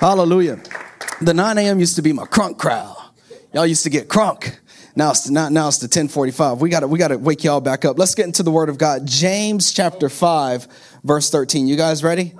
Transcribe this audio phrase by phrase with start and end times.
[0.00, 0.58] Hallelujah.
[1.20, 1.78] The 9 a.m.
[1.78, 2.96] used to be my crunk crowd.
[3.52, 4.56] Y'all used to get crunk.
[4.96, 6.62] Now it's not now it's the 1045.
[6.62, 7.98] We gotta we gotta wake y'all back up.
[7.98, 9.06] Let's get into the word of God.
[9.06, 10.68] James chapter 5,
[11.04, 11.68] verse 13.
[11.68, 12.32] You guys ready?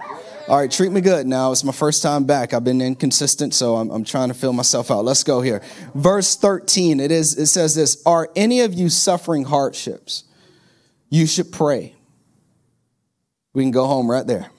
[0.48, 1.52] All right, treat me good now.
[1.52, 2.54] It's my first time back.
[2.54, 5.04] I've been inconsistent, so I'm, I'm trying to fill myself out.
[5.04, 5.60] Let's go here.
[5.94, 10.24] Verse 13, it is it says this: Are any of you suffering hardships?
[11.10, 11.94] You should pray.
[13.52, 14.50] We can go home right there.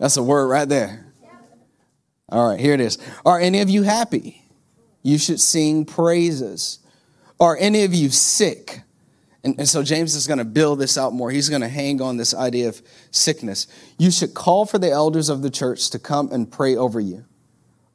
[0.00, 1.12] That's a word right there.
[2.30, 2.96] All right, here it is.
[3.26, 4.42] Are any of you happy?
[5.02, 6.78] You should sing praises.
[7.38, 8.80] Are any of you sick?
[9.44, 11.30] And, and so James is going to build this out more.
[11.30, 12.80] He's going to hang on this idea of
[13.10, 13.66] sickness.
[13.98, 17.26] You should call for the elders of the church to come and pray over you,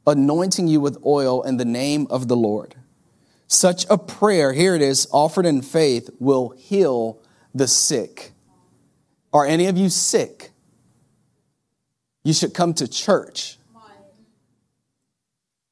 [0.06, 2.76] anointing you with oil in the name of the Lord.
[3.48, 7.20] Such a prayer, here it is, offered in faith, will heal
[7.52, 8.32] the sick.
[9.32, 10.52] Are any of you sick?
[12.26, 13.56] You should come to church.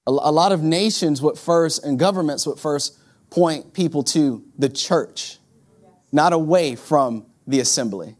[0.06, 2.96] A lot of nations would first, and governments would first
[3.28, 5.38] point people to the church
[6.12, 8.14] not away from the assembly,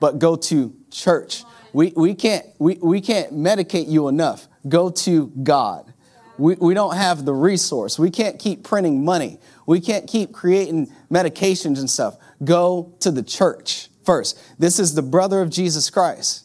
[0.00, 1.44] but go to church.
[1.72, 4.48] We, we, can't, we, we can't medicate you enough.
[4.68, 5.94] Go to God.
[6.36, 7.98] We, we don't have the resource.
[7.98, 9.38] We can't keep printing money.
[9.64, 12.18] We can't keep creating medications and stuff.
[12.44, 14.38] Go to the church first.
[14.58, 16.44] This is the brother of Jesus Christ.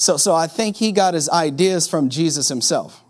[0.00, 3.02] So, so I think he got his ideas from Jesus himself,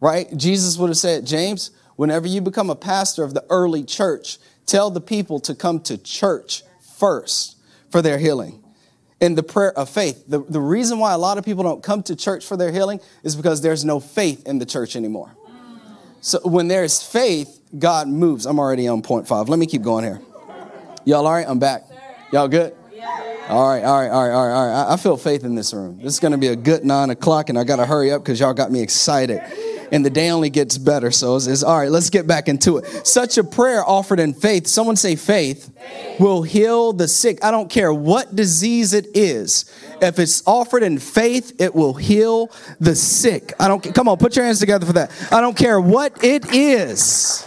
[0.00, 0.26] right?
[0.36, 4.90] Jesus would have said, James, whenever you become a pastor of the early church, tell
[4.90, 6.64] the people to come to church
[6.98, 7.56] first
[7.90, 8.64] for their healing
[9.20, 10.24] in the prayer of faith.
[10.26, 13.00] The, the reason why a lot of people don't come to church for their healing
[13.22, 15.30] is because there's no faith in the church anymore.
[16.20, 18.46] So when there's faith, God moves.
[18.46, 19.48] I'm already on point five.
[19.48, 20.20] Let me keep going here.
[21.04, 21.46] Y'all all right?
[21.48, 21.84] I'm back.
[22.32, 22.75] Y'all good?
[23.48, 24.92] All right, all right, all right, all right, all right.
[24.92, 25.98] I feel faith in this room.
[26.02, 28.22] This is going to be a good nine o'clock, and I got to hurry up
[28.22, 29.40] because y'all got me excited
[29.92, 31.10] and the day only gets better.
[31.10, 33.06] So it's, it's, all right, let's get back into it.
[33.06, 37.42] Such a prayer offered in faith, someone say faith, faith, will heal the sick.
[37.44, 39.72] I don't care what disease it is.
[40.00, 42.50] If it's offered in faith, it will heal
[42.80, 43.52] the sick.
[43.58, 45.10] I don't come on, put your hands together for that.
[45.30, 47.46] I don't care what it is.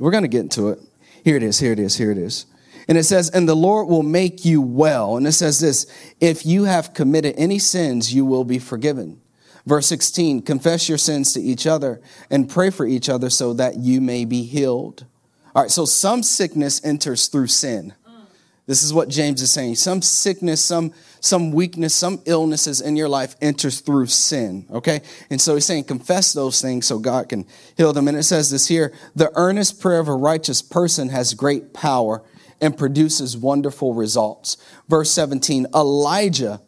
[0.00, 0.80] We're going to get into it.
[1.22, 2.46] Here it is, here it is, here it is.
[2.88, 5.16] And it says, and the Lord will make you well.
[5.16, 5.86] And it says this,
[6.20, 9.20] if you have committed any sins, you will be forgiven.
[9.66, 12.00] Verse 16, confess your sins to each other
[12.30, 15.06] and pray for each other so that you may be healed.
[15.54, 17.94] All right, so some sickness enters through sin.
[18.66, 19.74] This is what James is saying.
[19.74, 24.66] Some sickness, some, some weakness, some illnesses in your life enters through sin.
[24.70, 25.02] Okay?
[25.28, 27.44] And so he's saying, confess those things so God can
[27.76, 28.08] heal them.
[28.08, 32.22] And it says this here the earnest prayer of a righteous person has great power
[32.60, 34.56] and produces wonderful results.
[34.88, 36.60] Verse 17 Elijah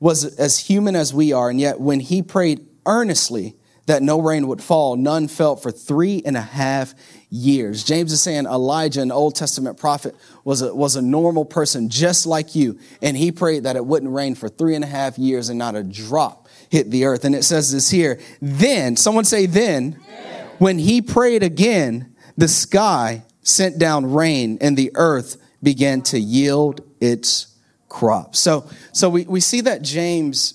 [0.00, 3.56] was as human as we are, and yet when he prayed earnestly
[3.86, 6.94] that no rain would fall, none fell for three and a half
[7.30, 7.82] years.
[7.82, 12.26] James is saying Elijah, an Old Testament prophet, was a, was a normal person just
[12.26, 15.48] like you, and he prayed that it wouldn't rain for three and a half years
[15.48, 17.24] and not a drop hit the earth.
[17.24, 20.46] And it says this here, then, someone say then, then.
[20.58, 26.80] when he prayed again, the sky sent down rain and the earth began to yield
[27.00, 27.54] its
[27.88, 28.38] crops.
[28.38, 30.54] So, so we, we see that James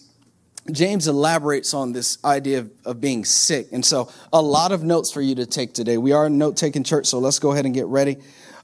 [0.71, 3.67] James elaborates on this idea of, of being sick.
[3.73, 5.97] And so, a lot of notes for you to take today.
[5.97, 8.17] We are a note taking church, so let's go ahead and get ready.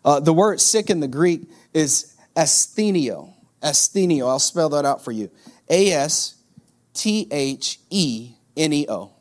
[0.06, 1.42] Uh, the word sick in the Greek
[1.74, 3.34] is astheneo.
[3.62, 4.30] Astheneo.
[4.30, 5.30] I'll spell that out for you.
[5.70, 6.36] A S
[6.94, 9.12] T H E N E O.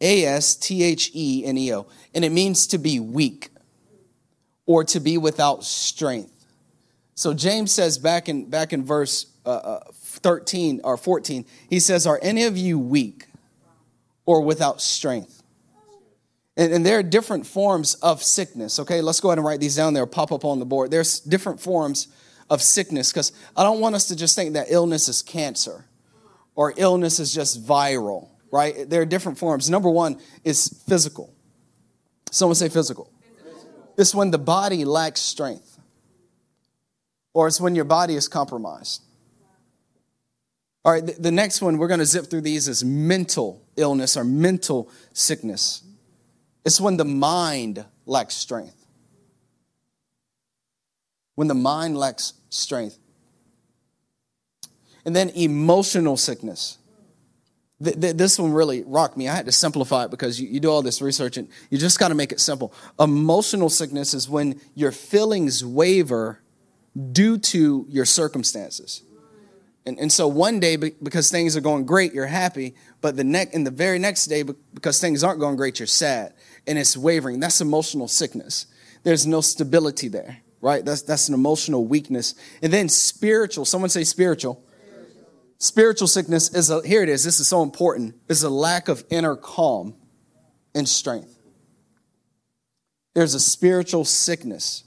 [0.00, 1.88] A S T H E N E O.
[2.14, 3.50] And it means to be weak
[4.68, 6.44] or to be without strength.
[7.14, 12.06] So James says back in back in verse uh, uh, 13 or 14, he says,
[12.06, 13.26] "Are any of you weak
[14.26, 15.42] or without strength?"
[16.56, 18.78] And, and there are different forms of sickness.
[18.78, 20.06] Okay, let's go ahead and write these down there.
[20.06, 20.90] Pop up on the board.
[20.90, 22.08] There's different forms
[22.50, 25.86] of sickness because I don't want us to just think that illness is cancer
[26.54, 28.28] or illness is just viral.
[28.52, 28.88] Right?
[28.88, 29.68] There are different forms.
[29.70, 31.34] Number one is physical.
[32.30, 33.10] Someone say physical.
[33.98, 35.80] It's when the body lacks strength
[37.34, 39.02] or it's when your body is compromised.
[40.84, 44.24] All right, the, next one, we're going to zip through these is mental illness or
[44.24, 45.82] mental sickness.
[46.64, 48.86] It's when the mind lacks strength.
[51.34, 52.98] When the mind lacks strength.
[55.04, 56.78] And then emotional sickness.
[57.80, 59.28] This one really rocked me.
[59.28, 62.08] I had to simplify it because you, do all this research and you just got
[62.08, 62.74] to make it simple.
[62.98, 66.40] Emotional sickness is when your feelings waver
[67.12, 69.02] due to your circumstances.
[69.86, 72.74] And, and so one day, because things are going great, you're happy.
[73.00, 76.34] But the next, in the very next day, because things aren't going great, you're sad.
[76.66, 77.38] And it's wavering.
[77.38, 78.66] That's emotional sickness.
[79.04, 80.84] There's no stability there, right?
[80.84, 82.34] That's, that's an emotional weakness.
[82.60, 84.64] And then spiritual, someone say spiritual.
[85.58, 89.04] Spiritual sickness is a, here it is, this is so important, is a lack of
[89.10, 89.94] inner calm
[90.74, 91.36] and strength.
[93.14, 94.84] There's a spiritual sickness,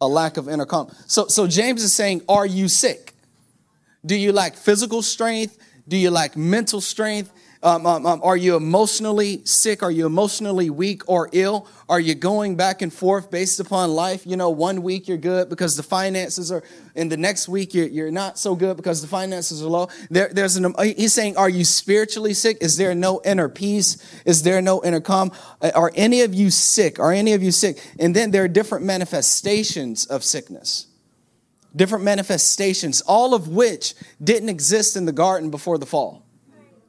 [0.00, 0.92] a lack of inner calm.
[1.06, 3.12] So, so James is saying, Are you sick?
[4.04, 5.56] Do you lack physical strength?
[5.86, 7.32] Do you lack mental strength?
[7.64, 9.82] Um, um, um, are you emotionally sick?
[9.82, 11.66] Are you emotionally weak or ill?
[11.88, 14.26] Are you going back and forth based upon life?
[14.26, 16.62] You know, one week you're good because the finances are,
[16.94, 19.88] and the next week you're, you're not so good because the finances are low.
[20.10, 22.58] There, there's an, he's saying, are you spiritually sick?
[22.60, 23.96] Is there no inner peace?
[24.26, 25.32] Is there no inner calm?
[25.62, 26.98] Uh, are any of you sick?
[26.98, 27.78] Are any of you sick?
[27.98, 30.88] And then there are different manifestations of sickness
[31.76, 36.23] different manifestations, all of which didn't exist in the garden before the fall.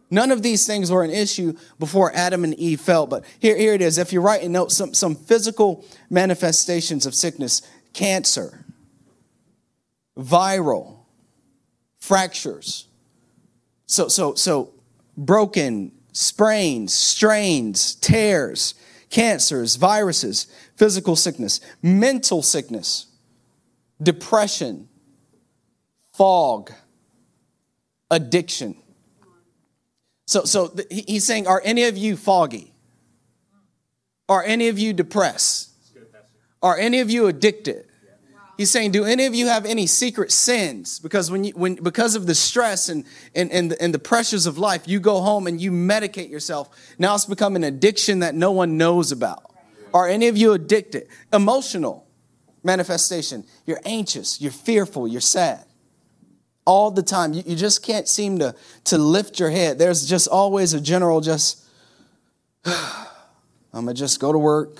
[0.09, 3.07] None of these things were an issue before Adam and Eve fell.
[3.07, 3.97] But here, here it is.
[3.97, 7.61] If you're writing notes, some, some physical manifestations of sickness
[7.93, 8.65] cancer,
[10.17, 10.97] viral,
[11.97, 12.87] fractures.
[13.87, 14.73] So, so, so
[15.17, 18.75] broken, sprains, strains, tears,
[19.09, 23.07] cancers, viruses, physical sickness, mental sickness
[24.01, 24.89] depression,
[26.13, 26.71] fog,
[28.11, 28.75] addiction.
[30.25, 32.73] So, so he's saying, Are any of you foggy?
[34.27, 35.71] Are any of you depressed?
[36.61, 37.85] Are any of you addicted?
[38.57, 40.99] He's saying, do any of you have any secret sins?
[40.99, 43.03] Because when you, when because of the stress and,
[43.35, 46.69] and, and, the, and the pressures of life, you go home and you medicate yourself.
[46.97, 49.51] Now it's become an addiction that no one knows about.
[49.93, 51.07] Are any of you addicted?
[51.33, 52.07] Emotional
[52.63, 53.43] manifestation.
[53.65, 55.65] You're anxious, you're fearful, you're sad.
[56.65, 57.33] All the time.
[57.33, 59.77] You, you just can't seem to, to lift your head.
[59.77, 61.63] There's just always a general just,
[62.65, 63.05] I'm
[63.73, 64.77] going to just go to work,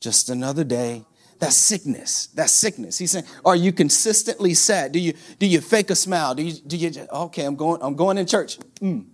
[0.00, 1.04] just another day.
[1.38, 2.28] That's sickness.
[2.28, 2.98] That's sickness.
[2.98, 4.92] He's saying, are you consistently sad?
[4.92, 6.34] Do you do you fake a smile?
[6.34, 8.58] Do you do you just, okay, I'm going, I'm going in church.
[8.80, 9.04] Mm.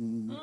[0.00, 0.36] Mm.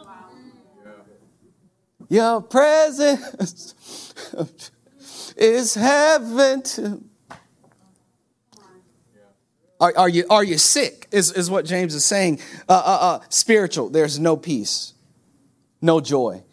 [2.09, 4.13] Your presence
[5.37, 7.03] is heaven to.
[9.79, 11.07] Are, are, you, are you sick?
[11.11, 12.39] Is, is what James is saying.
[12.67, 14.93] Uh, uh, uh, spiritual, there's no peace,
[15.81, 16.43] no joy.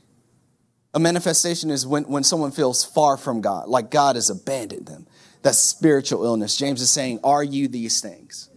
[0.94, 5.06] A manifestation is when, when someone feels far from God, like God has abandoned them.
[5.42, 6.56] That's spiritual illness.
[6.56, 8.48] James is saying, Are you these things?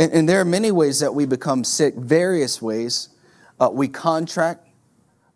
[0.00, 3.10] And, and there are many ways that we become sick, various ways.
[3.60, 4.66] Uh, we contract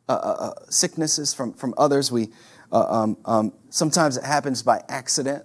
[0.08, 2.10] uh, uh, sicknesses from, from others.
[2.12, 2.28] We,
[2.70, 5.44] um, um, sometimes it happens by accident.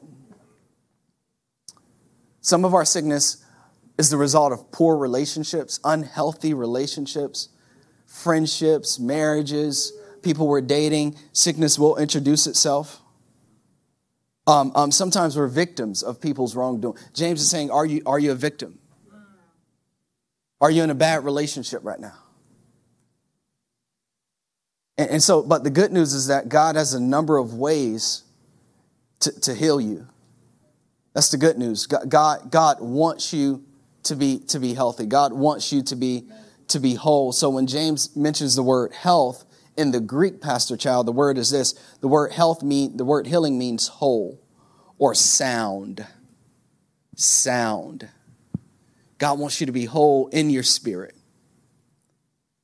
[2.48, 3.44] Some of our sickness
[3.98, 7.50] is the result of poor relationships, unhealthy relationships,
[8.06, 9.92] friendships, marriages,
[10.22, 11.18] people we're dating.
[11.34, 13.02] Sickness will introduce itself.
[14.48, 16.98] Um, um, sometimes we're victims of people's wrongdoing.
[17.14, 18.80] James is saying, are you, are you a victim?
[20.62, 22.16] Are you in a bad relationship right now?
[24.98, 28.24] And, and so, but the good news is that God has a number of ways
[29.20, 30.08] to, to heal you.
[31.18, 31.88] That's the good news.
[31.88, 33.66] God, God, wants you
[34.04, 35.08] to be, to be healthy.
[35.08, 36.28] God wants you to be,
[36.68, 37.32] to be whole.
[37.32, 39.44] So when James mentions the word health
[39.76, 41.74] in the Greek pastor child, the word is this.
[42.02, 44.40] The word health mean, the word healing means whole
[45.00, 46.06] or sound.
[47.16, 48.10] Sound.
[49.18, 51.16] God wants you to be whole in your spirit,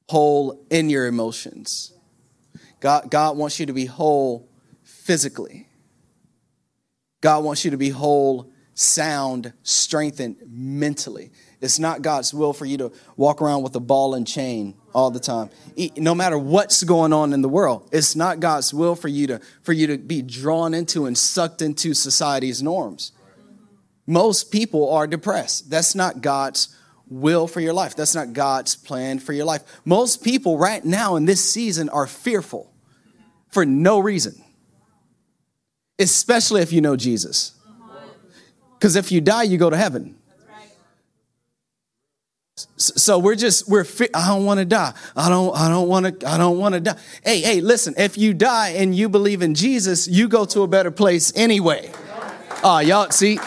[0.10, 1.92] whole in your emotions,
[2.80, 4.48] God, God wants you to be whole
[4.84, 5.70] physically.
[7.24, 11.32] God wants you to be whole, sound, strengthened mentally.
[11.62, 15.10] It's not God's will for you to walk around with a ball and chain all
[15.10, 15.50] the time.
[15.96, 19.40] No matter what's going on in the world, it's not God's will for you to
[19.62, 23.14] for you to be drawn into and sucked into society's norms.
[24.06, 25.70] Most people are depressed.
[25.70, 26.76] That's not God's
[27.08, 27.96] will for your life.
[27.96, 29.64] That's not God's plan for your life.
[29.86, 32.70] Most people right now in this season are fearful
[33.48, 34.43] for no reason,
[36.00, 37.54] especially if you know Jesus.
[38.74, 40.16] Because if you die, you go to heaven.
[42.78, 44.94] So we're just we're I don't want to die.
[45.16, 46.98] I don't I don't want to I don't want to die.
[47.24, 50.68] Hey, hey, listen, if you die and you believe in Jesus, you go to a
[50.68, 51.92] better place anyway.
[52.64, 53.40] Ah, uh, y'all see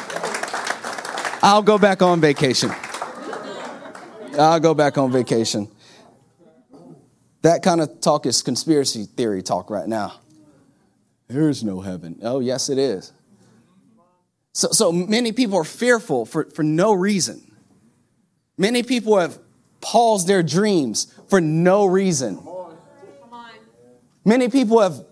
[1.42, 2.72] I'll go back on vacation.
[4.38, 5.68] I'll go back on vacation.
[7.42, 10.20] That kind of talk is conspiracy theory talk right now.
[11.28, 12.18] There is no heaven.
[12.22, 13.12] Oh, yes, it is.
[14.52, 17.50] So, so many people are fearful for, for no reason.
[18.56, 19.38] Many people have
[19.80, 22.46] paused their dreams for no reason.
[24.24, 25.04] Many people have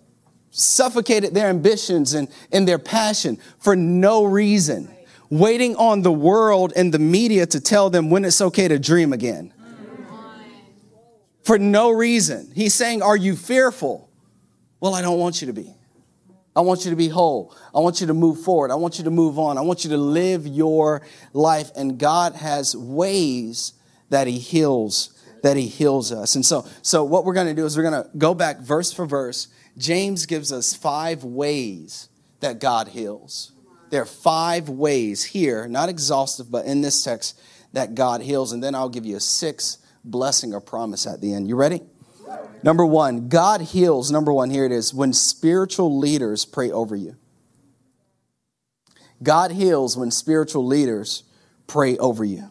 [0.51, 4.89] suffocated their ambitions and, and their passion for no reason,
[5.31, 9.13] waiting on the world and the media to tell them when it's okay to dream
[9.13, 9.53] again.
[11.43, 12.51] For no reason.
[12.55, 14.09] He's saying, Are you fearful?
[14.81, 15.75] Well, I don't want you to be.
[16.57, 17.55] I want you to be whole.
[17.75, 18.71] I want you to move forward.
[18.71, 19.59] I want you to move on.
[19.59, 21.71] I want you to live your life.
[21.75, 23.73] And God has ways
[24.11, 26.37] that He heals, that He heals us.
[26.37, 28.93] And so, so what we're going to do is we're going to go back verse
[28.93, 29.49] for verse.
[29.77, 32.09] James gives us five ways
[32.39, 33.53] that God heals.
[33.91, 37.41] There are five ways here, not exhaustive, but in this text
[37.73, 38.53] that God heals.
[38.53, 41.49] And then I'll give you a sixth blessing or promise at the end.
[41.49, 41.81] You ready?
[42.63, 44.11] Number one, God heals.
[44.11, 47.17] Number one, here it is when spiritual leaders pray over you.
[49.23, 51.25] God heals when spiritual leaders
[51.67, 52.51] pray over you.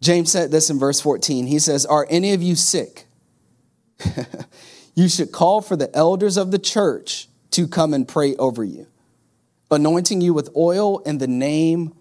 [0.00, 1.46] James said this in verse 14.
[1.46, 3.06] He says, Are any of you sick?
[4.94, 8.86] you should call for the elders of the church to come and pray over you,
[9.70, 11.94] anointing you with oil in the name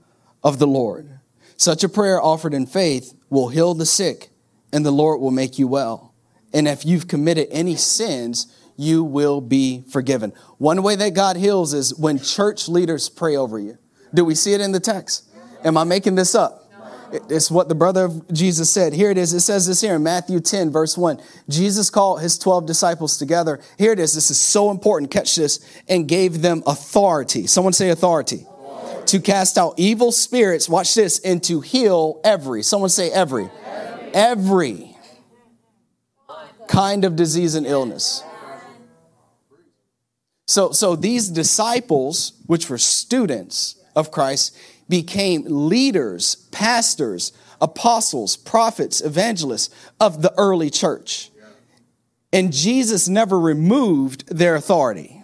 [0.44, 1.20] of the Lord.
[1.56, 4.30] Such a prayer offered in faith will heal the sick,
[4.72, 6.13] and the Lord will make you well.
[6.54, 10.34] And if you've committed any sins, you will be forgiven.
[10.58, 13.78] One way that God heals is when church leaders pray over you.
[14.14, 15.30] Do we see it in the text?
[15.64, 16.60] Am I making this up?
[17.30, 18.92] It's what the brother of Jesus said.
[18.92, 19.34] Here it is.
[19.34, 21.22] It says this here in Matthew 10, verse 1.
[21.48, 23.60] Jesus called his 12 disciples together.
[23.78, 24.14] Here it is.
[24.14, 25.12] This is so important.
[25.12, 25.60] Catch this.
[25.88, 27.46] And gave them authority.
[27.46, 28.48] Someone say authority.
[28.48, 29.06] authority.
[29.06, 30.68] To cast out evil spirits.
[30.68, 31.20] Watch this.
[31.20, 32.64] And to heal every.
[32.64, 33.48] Someone say every.
[33.64, 34.12] Every.
[34.16, 34.93] every
[36.68, 38.24] kind of disease and illness.
[40.48, 44.58] So, so these disciples, which were students of Christ,
[44.90, 51.32] became leaders, pastors, apostles, prophets, evangelists of the early church.
[52.34, 55.24] And Jesus never removed their authority.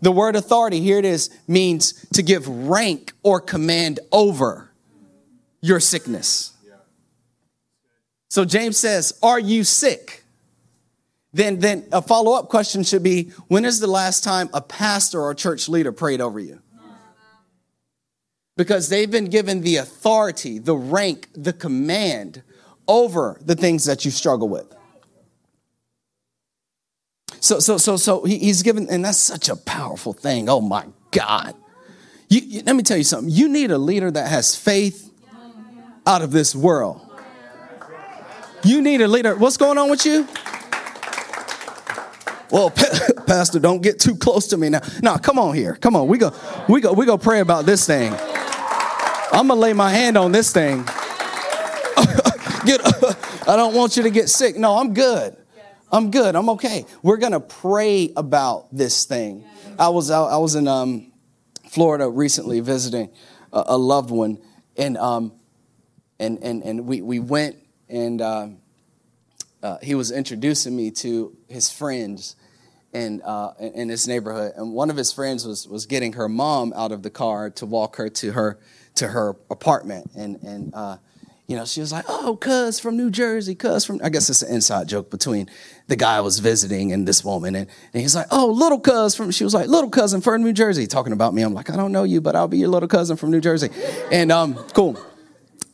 [0.00, 4.70] The word authority, here it is, means to give rank or command over
[5.60, 6.52] your sickness.
[8.30, 10.17] So James says, Are you sick?
[11.32, 15.20] Then, then a follow up question should be when is the last time a pastor
[15.20, 16.60] or a church leader prayed over you?
[18.56, 22.42] Because they've been given the authority, the rank, the command
[22.88, 24.74] over the things that you struggle with.
[27.40, 30.48] So, so, so, so he's given, and that's such a powerful thing.
[30.48, 31.54] Oh my God.
[32.28, 33.32] You, you, let me tell you something.
[33.32, 35.12] You need a leader that has faith
[36.06, 37.00] out of this world.
[38.64, 39.36] You need a leader.
[39.36, 40.26] What's going on with you?
[42.50, 42.70] Well,
[43.26, 44.80] Pastor, don't get too close to me now.
[45.02, 45.76] No, come on here.
[45.76, 46.08] Come on.
[46.08, 46.32] We go,
[46.68, 48.14] we go, we go pray about this thing.
[49.30, 50.84] I'm gonna lay my hand on this thing.
[52.64, 52.80] get,
[53.48, 54.56] I don't want you to get sick.
[54.56, 55.36] No, I'm good.
[55.92, 56.34] I'm good.
[56.34, 56.86] I'm okay.
[57.02, 59.44] We're gonna pray about this thing.
[59.78, 61.12] I was out, I was in um,
[61.68, 63.10] Florida recently visiting
[63.52, 64.38] a, a loved one,
[64.76, 65.32] and um,
[66.18, 67.56] and and and we we went
[67.88, 68.20] and.
[68.20, 68.48] Uh,
[69.60, 72.36] uh, he was introducing me to his friends
[72.92, 74.52] in, uh, in his neighborhood.
[74.56, 77.66] And one of his friends was, was getting her mom out of the car to
[77.66, 78.58] walk her to her,
[78.96, 80.10] to her apartment.
[80.16, 80.96] And, and uh,
[81.46, 84.42] you know, she was like, oh, cuz from New Jersey, cuz from, I guess it's
[84.42, 85.48] an inside joke between
[85.86, 87.54] the guy I was visiting and this woman.
[87.54, 90.52] And, and he's like, oh, little cuz from, she was like, little cousin from New
[90.52, 91.42] Jersey, talking about me.
[91.42, 93.70] I'm like, I don't know you, but I'll be your little cousin from New Jersey.
[94.10, 94.98] And um, cool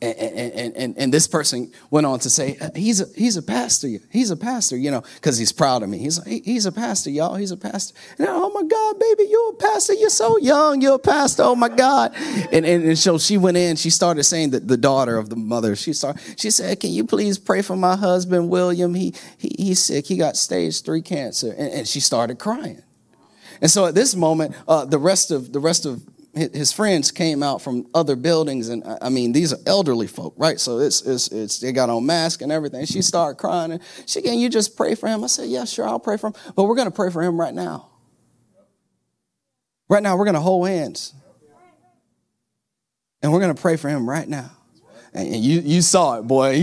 [0.03, 3.89] and, and, and, this person went on to say, he's a, he's a pastor.
[4.11, 5.99] He's a pastor, you know, because he's proud of me.
[5.99, 7.37] He's he's a pastor, y'all.
[7.37, 7.95] He's a pastor.
[8.19, 9.95] And, oh my God, baby, you're a pastor.
[9.95, 10.81] You're so young.
[10.81, 11.45] You're a pastor.
[11.45, 12.13] Oh my God.
[12.53, 15.37] And, and, and so she went in, she started saying that the daughter of the
[15.37, 18.95] mother, she started, she said, can you please pray for my husband, William?
[18.95, 20.07] He, he he's sick.
[20.07, 21.53] He got stage three cancer.
[21.53, 22.83] And, and she started crying.
[23.61, 26.03] And so at this moment, uh, the rest of the rest of
[26.35, 30.59] his friends came out from other buildings, and I mean, these are elderly folk, right?
[30.59, 32.85] So it's, it's, it's they got on masks and everything.
[32.87, 35.23] She started crying, and she, can you just pray for him?
[35.23, 36.35] I said, yeah, sure, I'll pray for him.
[36.57, 37.89] But we're going to pray for him right now.
[39.89, 41.15] Right now, we're going to hold hands.
[43.23, 44.51] And we're going to pray for him right now.
[45.13, 46.61] And you, you saw it, boy.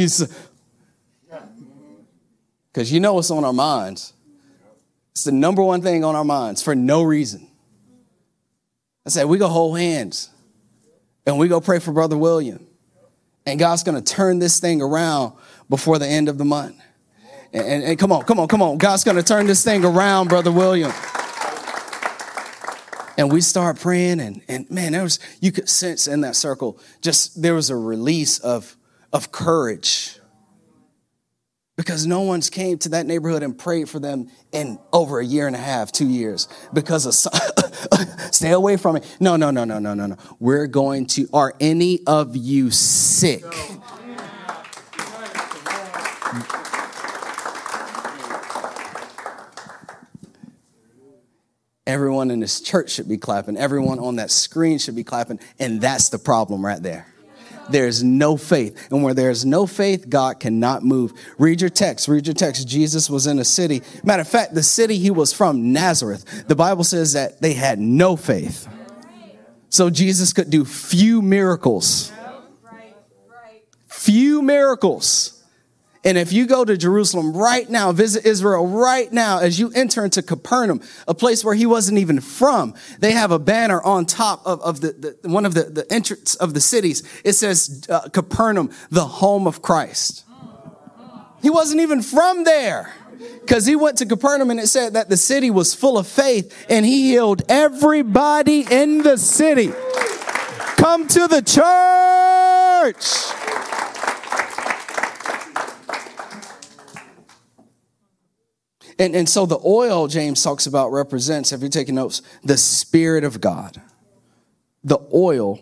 [2.73, 4.13] Because you know what's on our minds.
[5.11, 7.47] It's the number one thing on our minds for no reason.
[9.05, 10.29] I said, we go hold hands
[11.25, 12.67] and we go pray for Brother William.
[13.45, 15.33] And God's going to turn this thing around
[15.69, 16.79] before the end of the month.
[17.53, 18.77] And, and, and come on, come on, come on.
[18.77, 20.91] God's going to turn this thing around, Brother William.
[23.17, 26.79] And we start praying, and, and man, there was you could sense in that circle
[27.01, 28.75] just there was a release of,
[29.11, 30.17] of courage.
[31.77, 35.47] Because no one's came to that neighborhood and prayed for them in over a year
[35.47, 37.13] and a half, two years, because of
[38.31, 39.17] stay away from it.
[39.19, 40.17] No, no, no, no, no, no, no.
[40.39, 43.45] We're going to, are any of you sick?
[51.87, 53.57] Everyone in this church should be clapping.
[53.57, 55.39] Everyone on that screen should be clapping.
[55.59, 57.10] And that's the problem right there.
[57.71, 58.87] There's no faith.
[58.91, 61.13] And where there's no faith, God cannot move.
[61.37, 62.07] Read your text.
[62.07, 62.67] Read your text.
[62.67, 63.81] Jesus was in a city.
[64.03, 67.79] Matter of fact, the city he was from, Nazareth, the Bible says that they had
[67.79, 68.67] no faith.
[69.69, 72.11] So Jesus could do few miracles.
[73.87, 75.40] Few miracles.
[76.03, 80.03] And if you go to Jerusalem right now, visit Israel right now, as you enter
[80.03, 84.41] into Capernaum, a place where he wasn't even from, they have a banner on top
[84.45, 87.03] of, of the, the one of the, the entrance of the cities.
[87.23, 90.25] It says uh, Capernaum, the home of Christ.
[91.41, 92.93] He wasn't even from there
[93.41, 96.65] because he went to Capernaum and it said that the city was full of faith
[96.69, 99.71] and he healed everybody in the city.
[100.77, 101.71] Come to the church.
[109.01, 113.23] And, and so the oil, James talks about, represents, if you're taking notes, the Spirit
[113.23, 113.81] of God.
[114.83, 115.59] The oil.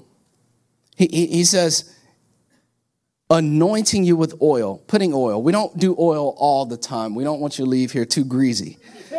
[0.98, 1.96] He, he, he says,
[3.30, 5.42] anointing you with oil, putting oil.
[5.42, 7.16] We don't do oil all the time.
[7.16, 8.78] We don't want you to leave here too greasy.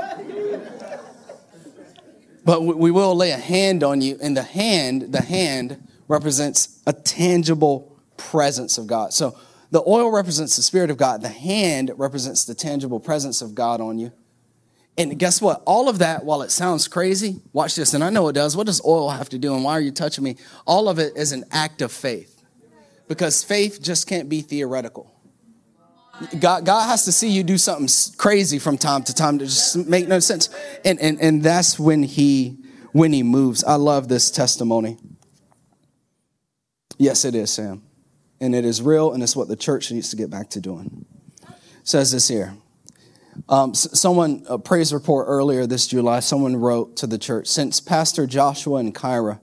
[2.44, 6.92] but we will lay a hand on you, and the hand, the hand represents a
[6.92, 9.14] tangible presence of God.
[9.14, 9.38] So
[9.70, 11.22] the oil represents the Spirit of God.
[11.22, 14.12] The hand represents the tangible presence of God on you.
[14.98, 15.62] And guess what?
[15.64, 18.56] All of that, while it sounds crazy, watch this, and I know it does.
[18.56, 20.36] What does oil have to do, and why are you touching me?
[20.66, 22.42] All of it is an act of faith.
[23.08, 25.12] Because faith just can't be theoretical.
[26.38, 29.76] God, God has to see you do something crazy from time to time to just
[29.88, 30.50] make no sense.
[30.84, 32.58] And, and, and that's when he,
[32.92, 33.64] when he moves.
[33.64, 34.98] I love this testimony.
[36.98, 37.82] Yes, it is, Sam
[38.40, 41.04] and it is real, and it's what the church needs to get back to doing.
[41.42, 42.54] It says this here.
[43.48, 48.26] Um, someone, a praise report earlier this July, someone wrote to the church, since Pastor
[48.26, 49.40] Joshua and Kyra,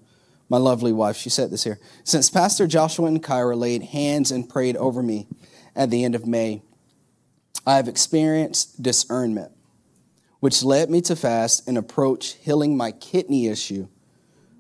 [0.50, 4.50] my lovely wife, she said this here, since Pastor Joshua and Kyra laid hands and
[4.50, 5.28] prayed over me
[5.76, 6.62] at the end of May,
[7.66, 9.52] I have experienced discernment,
[10.40, 13.88] which led me to fast and approach healing my kidney issue,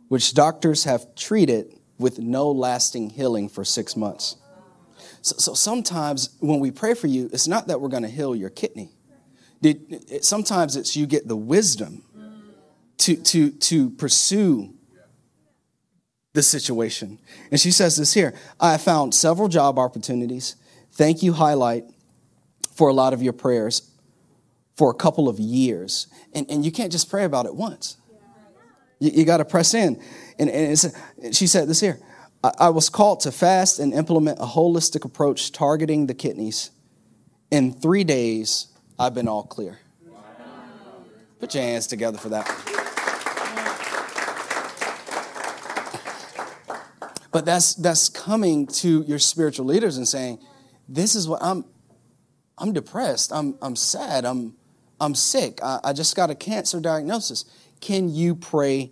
[0.09, 4.35] which doctors have treated with no lasting healing for six months.
[5.21, 8.35] So, so sometimes when we pray for you, it's not that we're going to heal
[8.35, 8.91] your kidney.
[9.61, 12.03] It, sometimes it's you get the wisdom
[12.97, 14.73] to, to, to pursue
[16.33, 17.17] the situation.
[17.51, 20.55] And she says this here I found several job opportunities.
[20.91, 21.85] Thank you, Highlight,
[22.73, 23.91] for a lot of your prayers
[24.75, 26.07] for a couple of years.
[26.33, 27.97] And, and you can't just pray about it once.
[28.99, 30.01] You, you got to press in.
[30.39, 31.99] And, and she said this here
[32.43, 36.71] I, I was called to fast and implement a holistic approach targeting the kidneys.
[37.49, 38.67] In three days,
[38.99, 39.79] I've been all clear.
[41.39, 42.47] Put your hands together for that.
[47.31, 50.39] But that's that's coming to your spiritual leaders and saying,
[50.89, 51.65] "This is what I'm.
[52.57, 53.31] I'm depressed.
[53.31, 54.25] I'm I'm sad.
[54.25, 54.55] I'm
[54.99, 55.59] I'm sick.
[55.61, 57.45] I, I just got a cancer diagnosis.
[57.79, 58.91] Can you pray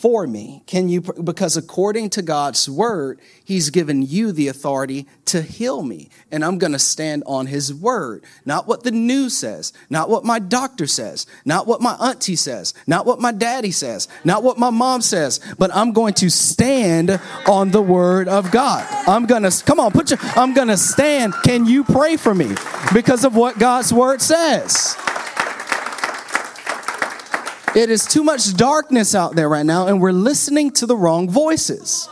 [0.00, 0.62] for me?
[0.66, 6.08] Can you, because according to God's word, He's given you the authority to heal me.
[6.32, 8.24] And I'm going to stand on His word.
[8.46, 12.72] Not what the news says, not what my doctor says, not what my auntie says,
[12.86, 17.20] not what my daddy says, not what my mom says, but I'm going to stand
[17.46, 18.86] on the word of God.
[19.06, 21.34] I'm going to, come on, put your, I'm going to stand.
[21.44, 22.54] Can you pray for me?
[22.94, 24.96] Because of what God's word says.
[27.74, 31.30] It is too much darkness out there right now, and we're listening to the wrong
[31.30, 32.08] voices.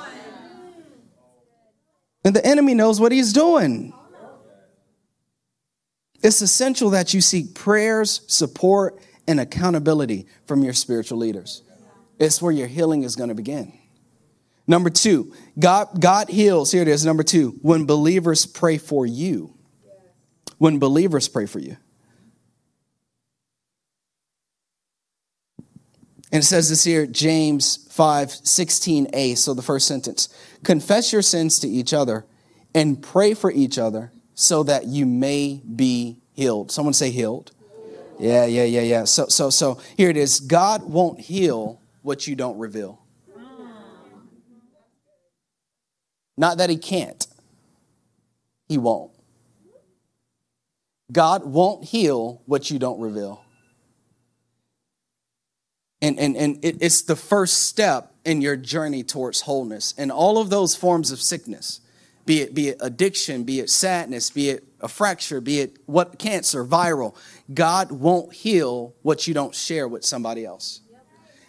[2.25, 3.92] And the enemy knows what he's doing.
[6.23, 11.62] It's essential that you seek prayers, support, and accountability from your spiritual leaders.
[12.18, 13.73] It's where your healing is going to begin.
[14.66, 16.71] Number two, God, God heals.
[16.71, 17.05] Here it is.
[17.05, 19.55] Number two, when believers pray for you.
[20.59, 21.77] When believers pray for you.
[26.31, 29.37] And it says this here, James 5 16a.
[29.38, 30.29] So the first sentence
[30.62, 32.27] Confess your sins to each other
[32.75, 36.71] and pray for each other so that you may be healed.
[36.71, 37.53] Someone say healed.
[38.19, 39.05] Yeah, yeah, yeah, yeah.
[39.05, 40.41] So, so, so here it is.
[40.41, 43.01] God won't heal what you don't reveal.
[46.37, 47.27] Not that he can't,
[48.69, 49.11] he won't.
[51.11, 53.43] God won't heal what you don't reveal.
[56.01, 59.95] And, and, and it, it's the first step in your journey towards wholeness.
[59.99, 61.81] And all of those forms of sickness,
[62.25, 66.19] be it, be it addiction, be it sadness, be it a fracture, be it what
[66.19, 67.17] cancer, viral,
[67.53, 70.81] God won't heal what you don't share with somebody else.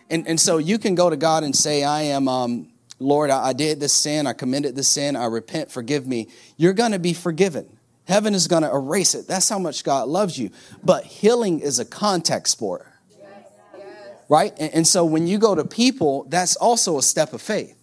[0.10, 3.50] And, and so you can go to God and say, I am, um, Lord, I,
[3.50, 6.30] I did this sin, I committed this sin, I repent, forgive me.
[6.58, 7.78] You're going to be forgiven.
[8.06, 9.28] Heaven is going to erase it.
[9.28, 10.50] That's how much God loves you.
[10.84, 12.88] But healing is a contact sport.
[14.30, 14.54] Right?
[14.60, 17.76] And, and so when you go to people, that's also a step of faith.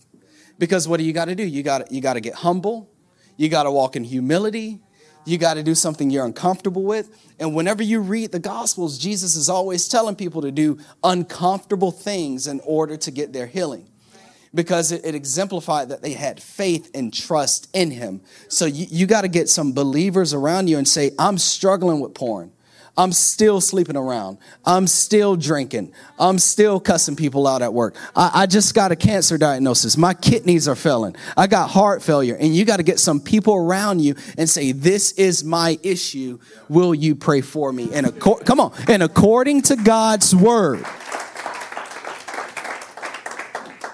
[0.58, 1.44] Because what do you got to do?
[1.44, 2.90] You got you got to get humble.
[3.36, 4.80] You got to walk in humility.
[5.26, 7.10] You got to do something you're uncomfortable with.
[7.40, 12.46] And whenever you read the Gospels, Jesus is always telling people to do uncomfortable things
[12.46, 13.90] in order to get their healing
[14.54, 18.22] because it, it exemplified that they had faith and trust in Him.
[18.48, 22.14] So you, you got to get some believers around you and say, I'm struggling with
[22.14, 22.52] porn.
[22.98, 24.38] I'm still sleeping around.
[24.64, 25.92] I'm still drinking.
[26.18, 27.94] I'm still cussing people out at work.
[28.14, 29.98] I, I, just got a cancer diagnosis.
[29.98, 31.14] My kidneys are failing.
[31.36, 32.36] I got heart failure.
[32.36, 36.38] And you got to get some people around you and say, This is my issue.
[36.70, 37.90] Will you pray for me?
[37.92, 38.72] And acco- come on.
[38.88, 40.84] And according to God's word,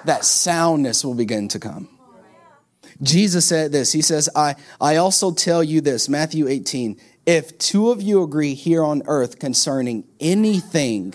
[0.05, 1.89] that soundness will begin to come.
[3.03, 3.91] Jesus said this.
[3.91, 8.55] He says, I, I also tell you this, Matthew 18 if two of you agree
[8.55, 11.15] here on earth concerning anything,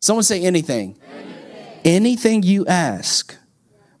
[0.00, 3.36] someone say anything, anything, anything you ask,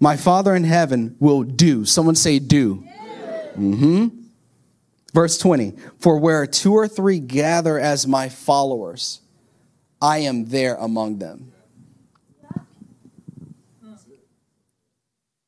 [0.00, 1.84] my Father in heaven will do.
[1.84, 2.84] Someone say do.
[3.56, 4.08] Mm-hmm.
[5.12, 9.20] Verse 20 For where two or three gather as my followers,
[10.02, 11.52] I am there among them.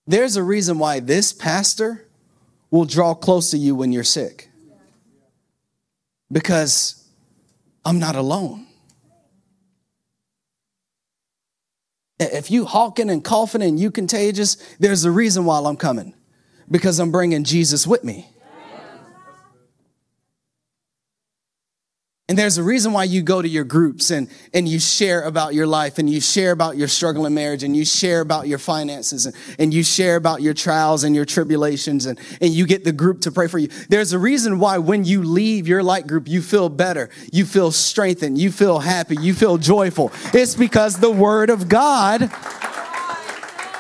[0.07, 2.07] There's a reason why this pastor
[2.71, 4.52] will draw close to you when you're sick
[6.33, 7.07] because
[7.85, 8.67] I'm not alone.
[12.19, 16.15] If you hawking and coughing and you contagious, there's a reason why I'm coming
[16.71, 18.31] because I'm bringing Jesus with me.
[22.33, 25.53] And there's a reason why you go to your groups and, and you share about
[25.53, 29.27] your life and you share about your struggling marriage and you share about your finances
[29.27, 32.93] and, and you share about your trials and your tribulations and, and you get the
[32.93, 33.69] group to pray for you.
[33.91, 37.71] There's a reason why when you leave your light group, you feel better, you feel
[37.71, 40.11] strengthened, you feel happy, you feel joyful.
[40.33, 42.33] It's because the word of God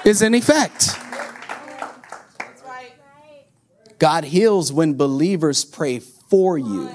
[0.04, 0.94] is in effect.
[3.98, 6.94] God heals when believers pray for you.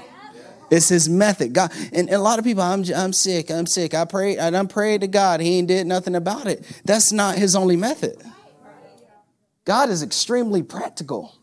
[0.70, 1.52] It's his method.
[1.52, 3.94] God, and, and, a lot of people, I'm, I'm sick, I'm sick.
[3.94, 5.40] I prayed, I done prayed to God.
[5.40, 6.64] He ain't did nothing about it.
[6.84, 8.22] That's not his only method.
[9.64, 11.34] God is extremely practical.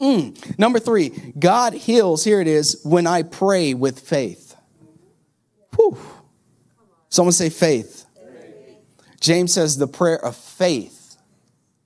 [0.00, 0.58] Mm.
[0.58, 4.56] Number three, God heals, here it is, when I pray with faith.
[5.76, 5.98] Whew.
[7.08, 8.06] Someone say faith.
[9.20, 11.16] James says the prayer of faith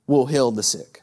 [0.06, 1.02] will heal the sick.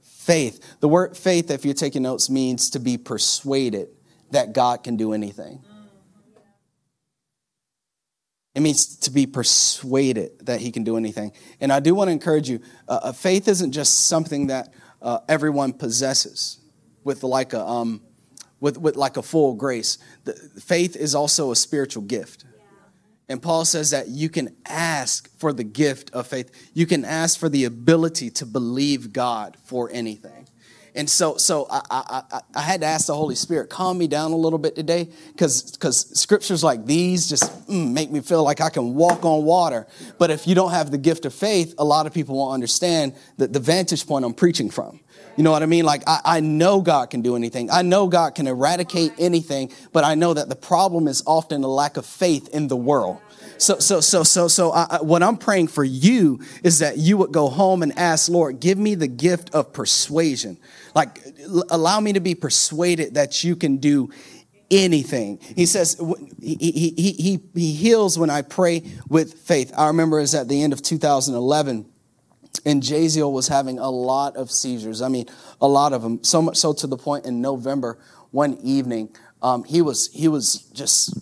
[0.00, 0.80] Faith.
[0.80, 3.88] The word faith, if you're taking notes, means to be persuaded
[4.30, 5.62] that God can do anything.
[8.54, 11.32] It means to be persuaded that he can do anything.
[11.60, 15.74] And I do want to encourage you uh, faith isn't just something that uh, everyone
[15.74, 16.58] possesses
[17.04, 18.00] with like a, um,
[18.58, 19.98] with, with like a full grace.
[20.24, 22.46] The, faith is also a spiritual gift.
[23.28, 26.50] And Paul says that you can ask for the gift of faith.
[26.72, 30.48] You can ask for the ability to believe God for anything.
[30.96, 34.32] And so, so I, I, I had to ask the Holy Spirit, calm me down
[34.32, 38.60] a little bit today, because because scriptures like these just mm, make me feel like
[38.62, 39.86] I can walk on water.
[40.18, 43.14] But if you don't have the gift of faith, a lot of people won't understand
[43.36, 45.00] the, the vantage point I'm preaching from.
[45.36, 45.84] You know what I mean?
[45.84, 47.70] Like, I, I know God can do anything.
[47.70, 51.68] I know God can eradicate anything, but I know that the problem is often a
[51.68, 53.20] lack of faith in the world.
[53.58, 57.32] So, so, so, so, so, I, what I'm praying for you is that you would
[57.32, 60.58] go home and ask, Lord, give me the gift of persuasion.
[60.96, 61.22] Like,
[61.68, 64.08] allow me to be persuaded that you can do
[64.70, 65.38] anything.
[65.54, 66.00] He says
[66.40, 69.74] he, he, he, he heals when I pray with faith.
[69.76, 71.84] I remember was at the end of 2011
[72.64, 75.02] and Jaziel was having a lot of seizures.
[75.02, 75.26] I mean,
[75.60, 76.24] a lot of them.
[76.24, 77.98] So much so to the point in November,
[78.30, 81.14] one evening, um, he was he was just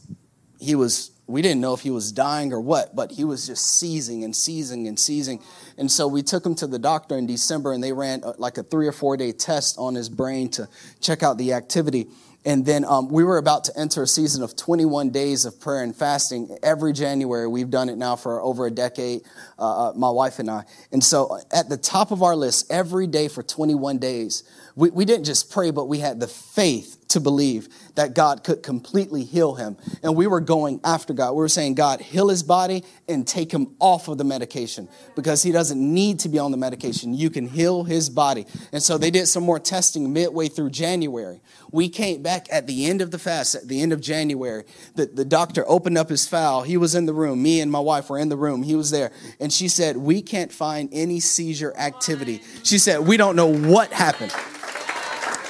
[0.60, 3.78] he was we didn't know if he was dying or what, but he was just
[3.78, 5.42] seizing and seizing and seizing.
[5.78, 8.58] And so we took him to the doctor in December and they ran uh, like
[8.58, 10.68] a three or four day test on his brain to
[11.00, 12.08] check out the activity.
[12.46, 15.82] And then um, we were about to enter a season of 21 days of prayer
[15.82, 17.48] and fasting every January.
[17.48, 19.22] We've done it now for over a decade,
[19.58, 20.64] uh, uh my wife and I.
[20.92, 24.42] And so at the top of our list, every day for 21 days,
[24.76, 28.62] we, we didn't just pray, but we had the faith to believe that God could
[28.62, 29.76] completely heal him.
[30.02, 31.32] And we were going after God.
[31.32, 35.42] We were saying, God, heal his body and take him off of the medication because
[35.42, 37.14] he doesn't need to be on the medication.
[37.14, 38.46] You can heal his body.
[38.72, 41.40] And so they did some more testing midway through January.
[41.70, 44.64] We came back at the end of the fast, at the end of January.
[44.96, 46.62] The, the doctor opened up his file.
[46.62, 47.42] He was in the room.
[47.42, 48.62] Me and my wife were in the room.
[48.62, 49.12] He was there.
[49.38, 52.42] And she said, We can't find any seizure activity.
[52.64, 54.32] She said, We don't know what happened.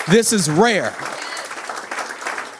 [0.08, 0.94] This is rare.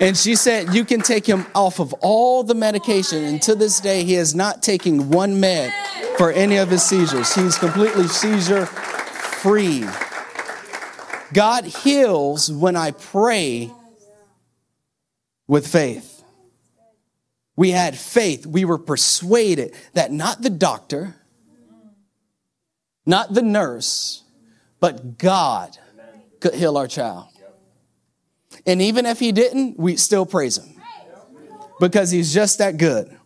[0.00, 3.24] And she said, You can take him off of all the medication.
[3.24, 5.72] And to this day, he is not taking one med
[6.16, 7.34] for any of his seizures.
[7.34, 9.84] He's completely seizure free.
[11.32, 13.70] God heals when I pray
[15.46, 16.22] with faith.
[17.56, 18.46] We had faith.
[18.46, 21.14] We were persuaded that not the doctor,
[23.06, 24.22] not the nurse,
[24.80, 25.76] but God
[26.40, 27.28] could heal our child.
[28.66, 30.80] And even if he didn't, we still praise him
[31.80, 33.16] because he's just that good.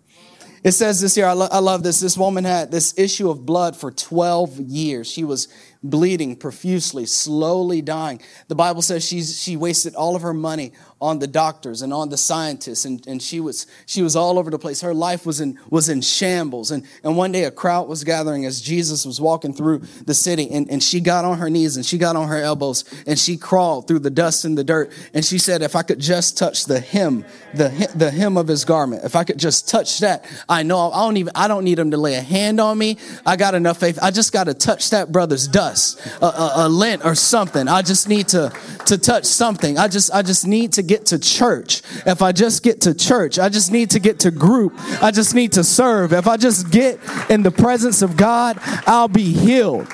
[0.64, 2.00] It says this here, I, lo- I, love this.
[2.00, 5.10] This woman had this issue of blood for 12 years.
[5.10, 5.48] She was
[5.82, 8.20] bleeding profusely, slowly dying.
[8.48, 12.08] The Bible says she's, she wasted all of her money on the doctors and on
[12.08, 14.80] the scientists, and, and she, was, she was all over the place.
[14.80, 16.70] Her life was in, was in shambles.
[16.70, 20.50] And, and one day a crowd was gathering as Jesus was walking through the city,
[20.50, 23.36] and, and she got on her knees and she got on her elbows and she
[23.36, 24.92] crawled through the dust and the dirt.
[25.14, 28.64] And she said, If I could just touch the hem, the, the hem of his
[28.64, 31.78] garment, if I could just touch that, I know I don't even, I don't need
[31.78, 32.98] him to lay a hand on me.
[33.24, 33.98] I got enough faith.
[34.02, 37.68] I just got to touch that brother's dust a, a, a lint or something.
[37.68, 38.52] I just need to,
[38.86, 39.78] to touch something.
[39.78, 41.82] I just, I just need to get to church.
[42.06, 44.72] If I just get to church, I just need to get to group.
[45.02, 46.12] I just need to serve.
[46.12, 46.98] If I just get
[47.30, 49.86] in the presence of God, I'll be healed.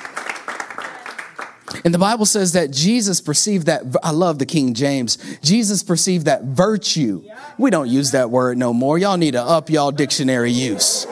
[1.85, 3.83] And the Bible says that Jesus perceived that.
[4.02, 5.18] I love the King James.
[5.42, 7.24] Jesus perceived that virtue.
[7.59, 8.96] We don't use that word no more.
[8.96, 11.07] Y'all need to up y'all dictionary use.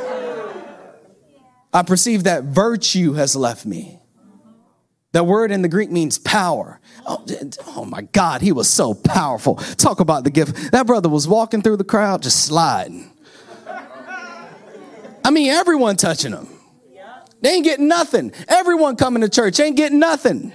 [1.74, 4.01] I perceive that virtue has left me.
[5.12, 6.80] That word in the Greek means power.
[7.06, 7.24] Oh,
[7.68, 9.56] oh, my God, he was so powerful.
[9.56, 10.72] Talk about the gift.
[10.72, 13.10] That brother was walking through the crowd just sliding.
[15.24, 16.48] I mean, everyone touching him.
[17.42, 18.32] They ain't getting nothing.
[18.48, 20.52] Everyone coming to church ain't getting nothing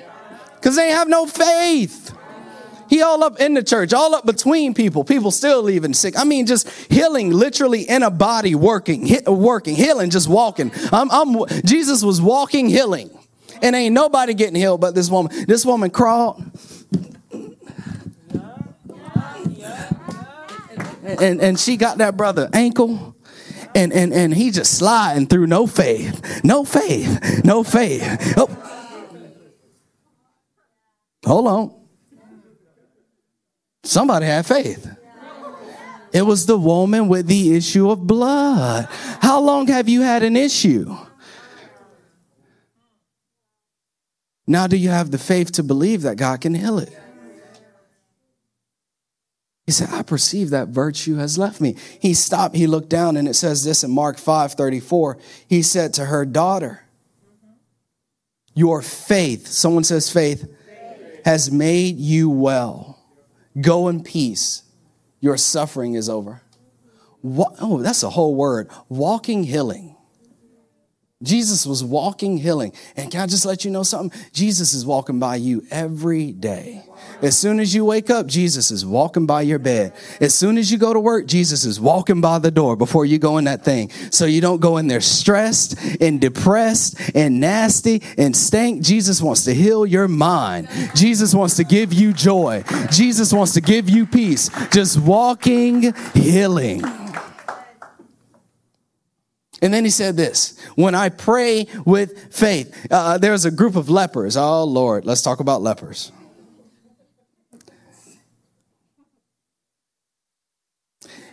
[0.55, 2.13] because they have no faith.
[2.89, 5.03] He all up in the church, all up between people.
[5.03, 6.17] People still leaving sick.
[6.17, 10.71] I mean, just healing, literally in a body, working, working, healing, just walking.
[10.93, 13.09] I'm, I'm, Jesus was walking, healing.
[13.61, 15.45] And ain't nobody getting healed but this woman.
[15.47, 16.43] This woman crawled.
[21.03, 23.15] And, and she got that brother ankle
[23.77, 28.33] and, and, and he just sliding through no faith, no faith, no faith.
[28.35, 28.49] Oh.
[31.25, 31.75] Hold on.
[33.83, 34.89] Somebody had faith.
[36.11, 38.87] It was the woman with the issue of blood.
[39.21, 40.95] How long have you had an issue?
[44.47, 46.97] Now, do you have the faith to believe that God can heal it?
[49.65, 51.75] He said, I perceive that virtue has left me.
[51.99, 55.17] He stopped, he looked down, and it says this in Mark 5 34.
[55.49, 56.85] He said to her, Daughter,
[58.53, 60.49] your faith, someone says faith,
[61.25, 62.97] has made you well.
[63.59, 64.63] Go in peace.
[65.19, 66.41] Your suffering is over.
[67.25, 68.69] Oh, that's a whole word.
[68.87, 69.96] Walking healing.
[71.23, 72.71] Jesus was walking healing.
[72.95, 74.19] And can I just let you know something?
[74.33, 76.83] Jesus is walking by you every day.
[77.23, 79.93] As soon as you wake up, Jesus is walking by your bed.
[80.21, 83.17] As soon as you go to work, Jesus is walking by the door before you
[83.17, 83.89] go in that thing.
[84.11, 88.83] So you don't go in there stressed and depressed and nasty and stank.
[88.83, 90.69] Jesus wants to heal your mind.
[90.93, 92.63] Jesus wants to give you joy.
[92.91, 94.51] Jesus wants to give you peace.
[94.69, 97.06] Just walking healing.
[99.61, 103.89] And then he said this when I pray with faith, uh, there's a group of
[103.89, 104.37] lepers.
[104.37, 106.11] Oh, Lord, let's talk about lepers.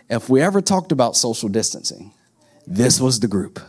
[0.09, 2.13] If we ever talked about social distancing,
[2.67, 3.59] this was the group.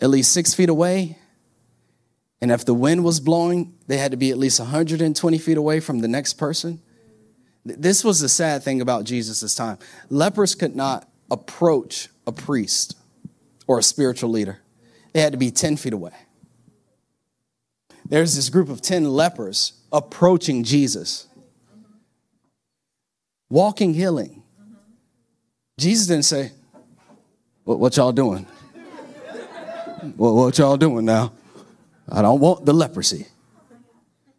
[0.00, 1.18] At least six feet away.
[2.40, 5.80] And if the wind was blowing, they had to be at least 120 feet away
[5.80, 6.82] from the next person.
[7.64, 9.78] This was the sad thing about Jesus' time.
[10.10, 12.96] Lepers could not approach a priest
[13.66, 14.60] or a spiritual leader,
[15.12, 16.12] they had to be 10 feet away.
[18.08, 21.26] There's this group of 10 lepers approaching Jesus,
[23.48, 24.42] walking healing.
[25.78, 26.52] Jesus didn't say,
[27.64, 28.46] What, what y'all doing?
[30.16, 31.32] what, what y'all doing now?
[32.08, 33.26] I don't want the leprosy.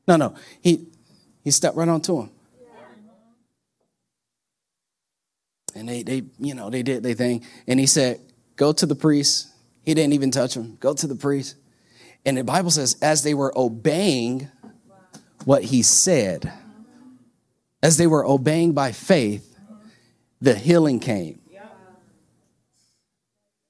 [0.08, 0.36] No, no.
[0.62, 0.88] He,
[1.44, 2.30] he stepped right onto him.
[5.78, 7.46] And they, they, you know, they did their thing.
[7.68, 8.20] And he said,
[8.56, 9.48] Go to the priest.
[9.84, 10.78] He didn't even touch him.
[10.80, 11.56] Go to the priest.
[12.26, 14.50] And the Bible says, as they were obeying
[15.46, 16.52] what he said,
[17.82, 19.58] as they were obeying by faith,
[20.42, 21.40] the healing came.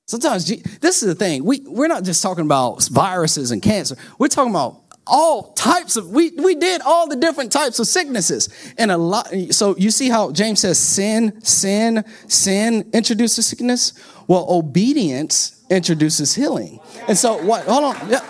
[0.08, 0.48] Sometimes,
[0.80, 4.52] this is the thing, we, we're not just talking about viruses and cancer, we're talking
[4.52, 8.50] about all types of we we did all the different types of sicknesses.
[8.78, 13.93] And a lot so you see how james says sin sin sin introduces sickness?
[14.28, 16.80] Well obedience introduces healing.
[17.08, 18.26] And so what hold on yeah.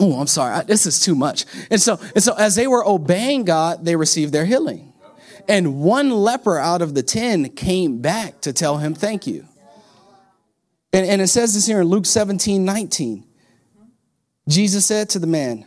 [0.00, 1.44] Oh i'm sorry this is too much.
[1.70, 4.92] And so and so as they were obeying god they received their healing.
[5.48, 9.46] And one leper out of the ten came back to tell him thank you.
[10.92, 13.26] And, and it says this here in luke 17 19
[14.48, 15.66] jesus said to the man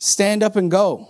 [0.00, 1.08] Stand up and go.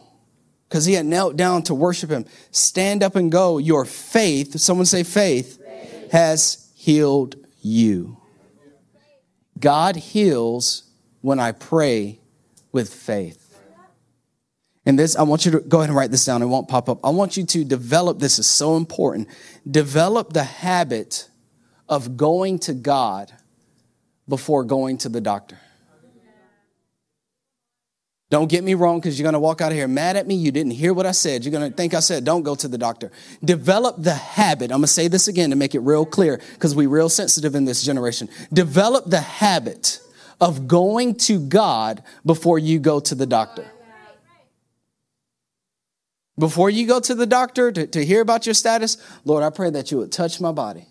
[0.69, 2.27] Because he had knelt down to worship him.
[2.51, 3.59] Stand up and go.
[3.59, 6.13] Your faith, someone say faith, faith.
[6.13, 8.19] has healed you.
[9.59, 10.85] God heals
[11.23, 12.21] when I pray
[12.73, 13.39] with faith.
[14.87, 16.43] And this, I want you to go ahead and write this down.
[16.43, 17.05] It won't pop up.
[17.05, 19.29] I want you to develop, this is so important.
[19.71, 21.29] Develop the habit
[21.89, 23.33] of going to God
[24.29, 25.59] before going to the doctor.
[28.31, 30.37] Don't get me wrong because you're going to walk out of here mad at me.
[30.37, 31.45] You didn't hear what I said.
[31.45, 33.11] You're going to think I said, don't go to the doctor.
[33.45, 34.71] Develop the habit.
[34.71, 37.57] I'm going to say this again to make it real clear because we're real sensitive
[37.57, 38.29] in this generation.
[38.53, 40.01] Develop the habit
[40.41, 43.69] of going to God before you go to the doctor.
[46.39, 49.71] Before you go to the doctor to, to hear about your status, Lord, I pray
[49.71, 50.87] that you would touch my body,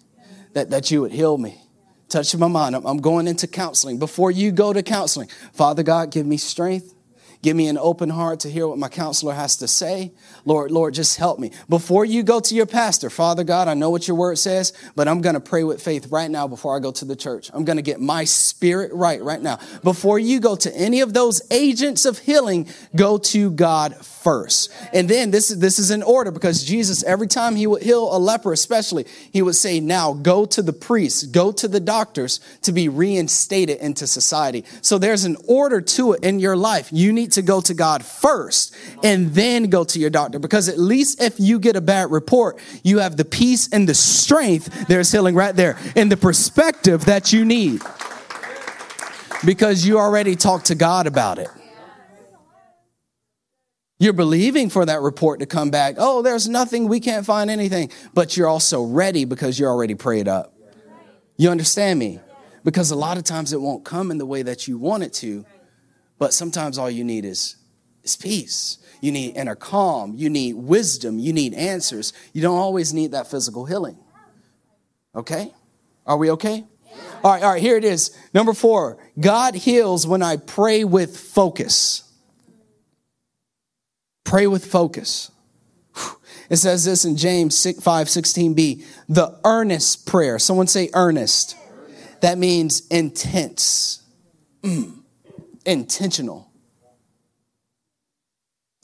[0.54, 1.62] that, that you would heal me
[2.10, 2.76] touch my mind.
[2.76, 4.00] I'm going into counseling.
[4.00, 6.96] Before you go to counseling, Father God, give me strength.
[7.42, 10.12] Give me an open heart to hear what my counselor has to say.
[10.44, 11.52] Lord, Lord, just help me.
[11.70, 15.08] Before you go to your pastor, Father God, I know what your word says, but
[15.08, 17.50] I'm going to pray with faith right now before I go to the church.
[17.54, 19.58] I'm going to get my spirit right right now.
[19.86, 24.74] Before you go to any of those agents of healing, go to God first.
[24.92, 28.14] And then this is, this is in order because Jesus, every time he would heal
[28.14, 32.42] a leper, especially, he would say, now go to the priests, go to the doctors
[32.64, 34.66] to be reinstated into society.
[34.82, 36.90] So there's an order to it in your life.
[36.92, 40.78] You need to go to God first and then go to your doctor because at
[40.78, 44.88] least if you get a bad report, you have the peace and the strength.
[44.88, 47.82] There's healing right there and the perspective that you need
[49.46, 51.50] because you already talked to God about it.
[54.02, 55.96] You're believing for that report to come back.
[55.98, 57.92] Oh, there's nothing, we can't find anything.
[58.14, 60.54] But you're also ready because you're already prayed up.
[61.36, 62.20] You understand me?
[62.64, 65.14] Because a lot of times it won't come in the way that you want it
[65.16, 65.46] to,
[66.20, 67.56] but sometimes all you need is,
[68.04, 68.78] is peace.
[69.02, 70.14] You need inner calm.
[70.16, 71.18] You need wisdom.
[71.18, 72.14] You need answers.
[72.34, 73.98] You don't always need that physical healing.
[75.16, 75.54] Okay?
[76.06, 76.66] Are we okay?
[77.24, 78.16] All right, all right, here it is.
[78.34, 82.04] Number four God heals when I pray with focus.
[84.24, 85.32] Pray with focus.
[86.50, 90.40] It says this in James 5 16b the earnest prayer.
[90.40, 91.56] Someone say earnest.
[92.22, 94.04] That means intense,
[94.62, 94.99] mm.
[95.66, 96.52] Intentional.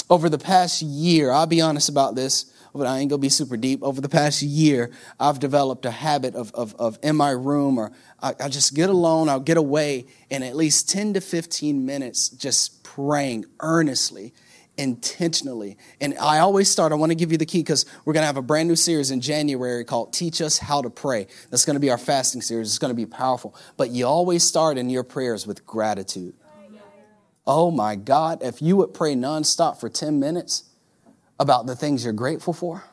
[0.10, 3.58] Over the past year, I'll be honest about this, but I ain't gonna be super
[3.58, 3.82] deep.
[3.82, 7.92] Over the past year, I've developed a habit of, of, of in my room or
[8.22, 12.30] I, I just get alone, I'll get away, and at least 10 to 15 minutes
[12.30, 14.34] just praying earnestly
[14.78, 15.78] intentionally.
[16.02, 18.28] And I always start, I want to give you the key because we're going to
[18.28, 21.28] have a brand new series in January called Teach Us How to Pray.
[21.50, 22.68] That's going to be our fasting series.
[22.68, 23.56] It's going to be powerful.
[23.78, 26.34] But you always start in your prayers with gratitude.
[27.48, 30.64] Oh my God, if you would pray nonstop for 10 minutes
[31.40, 32.84] about the things you're grateful for,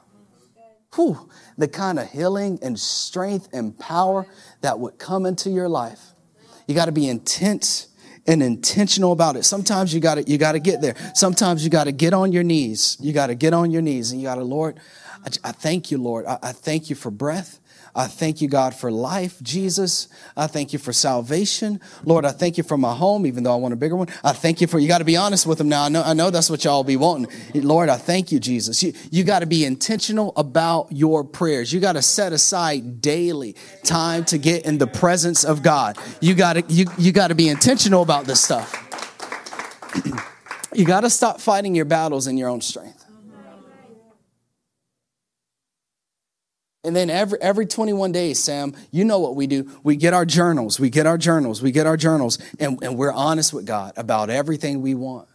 [0.95, 4.27] whew, the kind of healing and strength and power
[4.61, 6.00] that would come into your life.
[6.67, 7.88] You got to be intense
[8.27, 9.44] and intentional about it.
[9.44, 10.94] Sometimes you got to you got to get there.
[11.15, 12.96] Sometimes you got to get on your knees.
[13.00, 14.79] You got to get on your knees and you got to Lord,
[15.25, 16.27] I, I thank you, Lord.
[16.27, 17.59] I, I thank you for breath.
[17.95, 20.09] I thank you, God, for life, Jesus.
[20.35, 21.79] I thank you for salvation.
[22.05, 24.09] Lord, I thank you for my home, even though I want a bigger one.
[24.25, 25.85] I thank you for, you got to be honest with them now.
[25.85, 27.31] I know, I know that's what y'all be wanting.
[27.63, 28.83] Lord, I thank you, Jesus.
[28.83, 31.71] You, you got to be intentional about your prayers.
[31.71, 35.99] You got to set aside daily time to get in the presence of God.
[36.23, 38.75] You got to, you, you got to be intentional about this stuff.
[40.75, 43.02] you got to stop fighting your battles in your own strength.
[46.85, 49.70] And then every every 21 days, Sam, you know what we do.
[49.85, 53.12] We get our journals, we get our journals, we get our journals, and, and we're
[53.12, 55.28] honest with God about everything we want.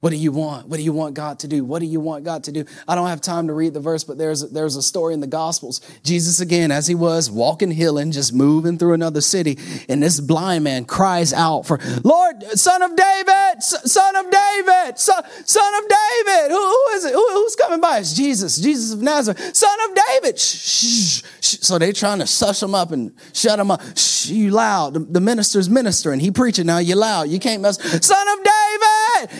[0.00, 0.66] What do you want?
[0.66, 1.62] What do you want God to do?
[1.62, 2.64] What do you want God to do?
[2.88, 5.26] I don't have time to read the verse, but there's, there's a story in the
[5.26, 5.82] Gospels.
[6.02, 9.58] Jesus, again, as he was walking, healing, just moving through another city,
[9.90, 15.22] and this blind man cries out for, Lord, son of David, son of David, son,
[15.44, 16.50] son of David.
[16.50, 17.12] Who, who is it?
[17.12, 17.98] Who, who's coming by?
[17.98, 20.38] It's Jesus, Jesus of Nazareth, son of David.
[20.38, 21.58] Shh, shh, shh.
[21.60, 23.82] So they're trying to sush him up and shut him up.
[23.98, 24.94] Shh, you loud.
[24.94, 26.20] The, the minister's ministering.
[26.20, 26.78] He preaching now.
[26.78, 27.28] You loud.
[27.28, 27.76] You can't mess.
[27.78, 28.59] Son of David.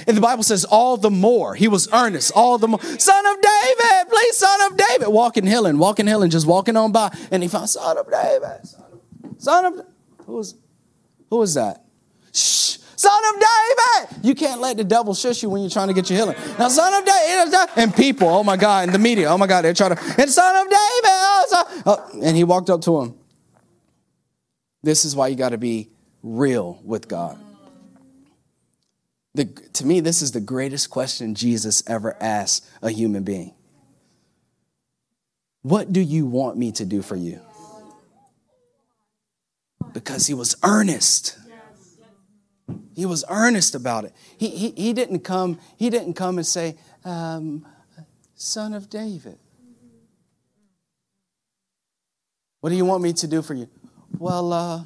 [0.06, 1.54] And the Bible says, all the more.
[1.54, 2.80] He was earnest, all the more.
[2.80, 5.08] Son of David, please, son of David.
[5.08, 7.16] Walking, healing, walking, healing, just walking on by.
[7.30, 9.00] And he found, son of David, son of,
[9.38, 9.86] son of
[10.26, 10.54] who was,
[11.28, 11.84] who was that?
[12.32, 14.24] Shh, son of David.
[14.24, 16.36] You can't let the devil shush you when you're trying to get your healing.
[16.58, 19.62] Now, son of David, and people, oh my God, and the media, oh my God,
[19.62, 23.00] they're trying to, and son of David, oh, son, oh, and he walked up to
[23.00, 23.14] him.
[24.82, 25.90] This is why you got to be
[26.22, 27.38] real with God.
[29.34, 33.54] The, to me, this is the greatest question Jesus ever asked a human being.
[35.62, 37.40] What do you want me to do for you?
[39.92, 41.38] Because he was earnest.
[42.94, 44.14] He was earnest about it.
[44.36, 47.66] He, he, he didn't come, he didn't come and say, um,
[48.34, 49.38] son of David.
[52.60, 53.68] What do you want me to do for you?
[54.18, 54.82] Well, uh,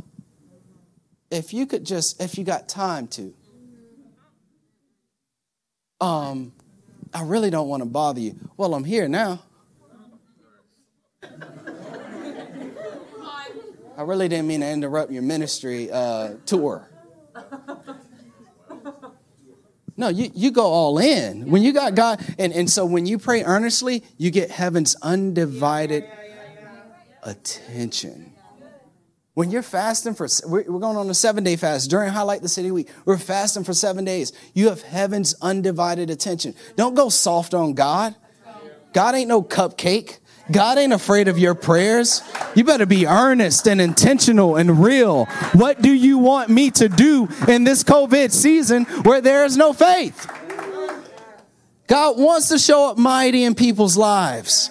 [1.30, 3.34] if you could just, if you got time to,
[6.04, 6.52] um,
[7.14, 8.36] I really don't want to bother you.
[8.56, 9.42] Well, I'm here now.
[13.96, 16.90] I really didn't mean to interrupt your ministry uh, tour.
[19.96, 21.48] No, you, you go all in.
[21.50, 26.04] When you got God, and, and so when you pray earnestly, you get heaven's undivided
[27.22, 28.33] attention.
[29.34, 32.70] When you're fasting for, we're going on a seven day fast during Highlight the City
[32.70, 32.88] Week.
[33.04, 34.32] We're fasting for seven days.
[34.54, 36.54] You have heaven's undivided attention.
[36.76, 38.14] Don't go soft on God.
[38.92, 40.18] God ain't no cupcake.
[40.52, 42.22] God ain't afraid of your prayers.
[42.54, 45.24] You better be earnest and intentional and real.
[45.52, 49.72] What do you want me to do in this COVID season where there is no
[49.72, 50.30] faith?
[51.88, 54.70] God wants to show up mighty in people's lives.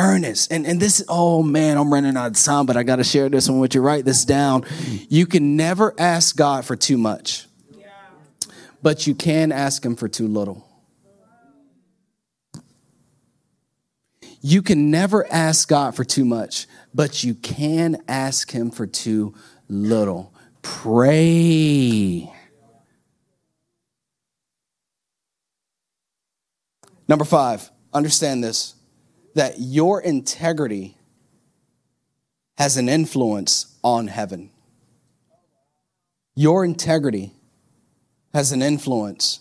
[0.00, 0.50] Earnest.
[0.50, 3.28] And, and this, oh man, I'm running out of time, but I got to share
[3.28, 3.82] this one with you.
[3.82, 4.64] Write this down.
[5.08, 7.46] You can never ask God for too much,
[8.82, 10.66] but you can ask Him for too little.
[14.42, 19.34] You can never ask God for too much, but you can ask Him for too
[19.68, 20.32] little.
[20.62, 22.32] Pray.
[27.06, 28.76] Number five, understand this
[29.34, 30.96] that your integrity
[32.58, 34.50] has an influence on heaven.
[36.34, 37.32] Your integrity
[38.34, 39.40] has an influence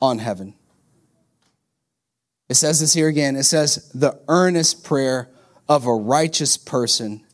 [0.00, 0.54] on heaven.
[2.48, 3.36] It says this here again.
[3.36, 5.30] It says, the earnest prayer
[5.68, 7.24] of a righteous person.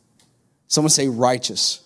[0.69, 1.81] Someone say righteous.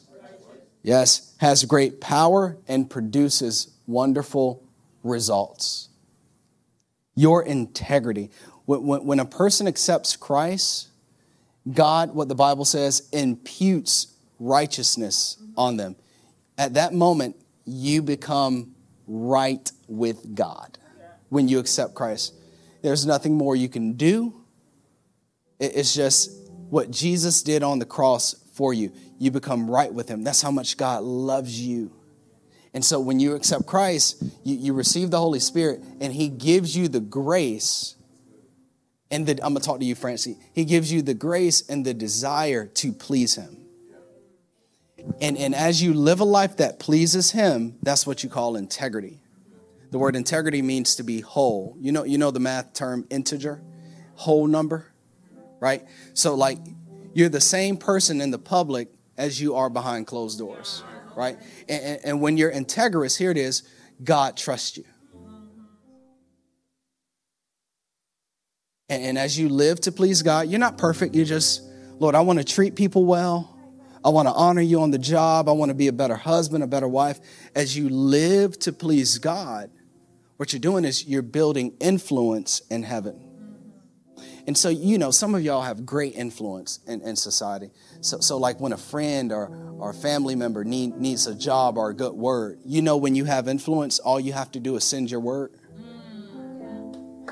[0.82, 4.62] Yes, has great power and produces wonderful
[5.02, 5.88] results.
[7.14, 8.30] Your integrity.
[8.66, 10.88] When, a person accepts Christ,
[11.70, 15.96] God, what the Bible says, imputes righteousness on them.
[16.56, 18.74] At that moment, you become
[19.06, 20.78] right with God
[21.28, 22.34] when you accept Christ.
[22.82, 24.34] There's nothing more you can do.
[25.58, 26.30] It's just
[26.70, 28.92] what Jesus did on the cross for you.
[29.18, 30.24] You become right with Him.
[30.24, 31.92] That's how much God loves you.
[32.72, 36.76] And so when you accept Christ, you, you receive the Holy Spirit, and He gives
[36.76, 37.94] you the grace
[39.11, 40.38] and the, I'm going to talk to you, Francie.
[40.52, 43.59] He gives you the grace and the desire to please Him.
[45.20, 49.20] And, and as you live a life that pleases Him, that's what you call integrity.
[49.90, 51.76] The word integrity means to be whole.
[51.78, 53.62] You know, you know the math term integer,
[54.14, 54.92] whole number,
[55.61, 55.84] right?
[56.14, 56.59] So, like,
[57.12, 60.82] you're the same person in the public as you are behind closed doors,
[61.14, 61.38] right?
[61.68, 63.62] And, and when you're integrous, here it is
[64.02, 64.84] God trusts you.
[68.89, 71.14] And, and as you live to please God, you're not perfect.
[71.14, 71.62] You're just,
[71.99, 73.51] Lord, I want to treat people well.
[74.05, 75.49] I want to honor you on the job.
[75.49, 77.20] I want to be a better husband, a better wife.
[77.55, 79.70] As you live to please God,
[80.37, 83.30] what you're doing is you're building influence in heaven.
[84.47, 87.70] And so, you know, some of y'all have great influence in, in society.
[88.03, 89.47] So, so, like when a friend or,
[89.78, 93.14] or a family member need, needs a job or a good word, you know, when
[93.14, 95.53] you have influence, all you have to do is send your word.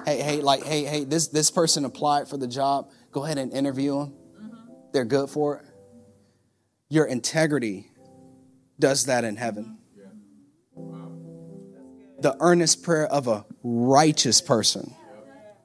[0.04, 2.90] Hey, hey, like, hey, hey, this, this person applied for the job.
[3.12, 4.12] Go ahead and interview them.
[4.12, 4.72] Mm-hmm.
[4.92, 5.66] They're good for it.
[6.88, 7.86] Your integrity
[8.78, 9.78] does that in heaven.
[10.76, 12.20] Mm-hmm.
[12.20, 14.94] The earnest prayer of a righteous person,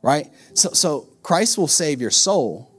[0.02, 0.28] right?
[0.54, 2.72] So, so Christ will save your soul,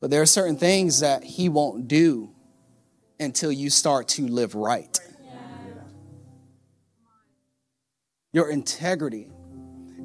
[0.00, 2.30] but there are certain things that He won't do
[3.18, 4.98] until you start to live right.
[8.32, 9.28] Your integrity.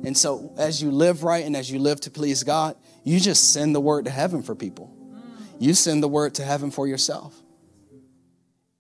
[0.04, 3.54] And so, as you live right and as you live to please God, you just
[3.54, 4.92] send the word to heaven for people.
[5.60, 7.42] You send the word to heaven for yourself.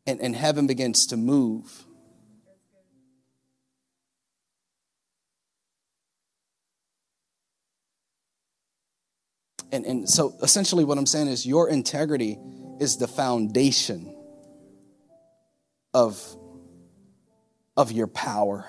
[0.06, 1.86] And, and heaven begins to move.
[9.72, 12.38] And, and so essentially, what I'm saying is your integrity
[12.80, 14.16] is the foundation
[15.94, 16.22] of,
[17.76, 18.66] of your power.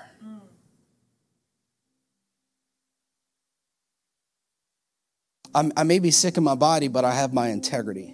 [5.53, 8.13] I'm, i may be sick in my body, but I have my integrity.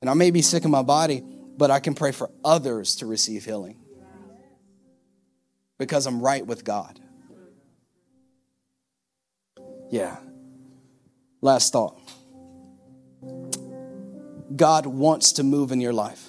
[0.00, 1.22] And I may be sick in my body,
[1.56, 3.76] but I can pray for others to receive healing
[5.78, 7.00] because I'm right with God.
[9.90, 10.16] Yeah.
[11.42, 11.98] Last thought
[14.54, 16.28] God wants to move in your life.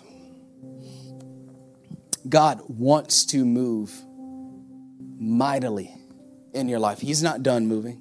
[2.27, 3.91] God wants to move
[5.17, 5.95] mightily
[6.53, 6.99] in your life.
[6.99, 8.00] He's not done moving.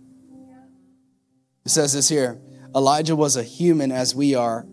[1.64, 2.40] It says this here
[2.74, 4.66] Elijah was a human as we are.